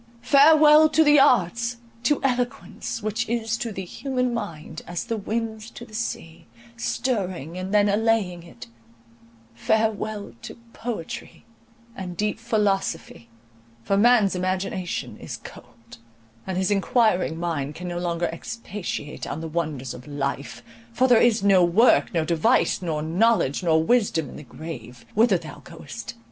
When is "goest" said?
25.63-26.15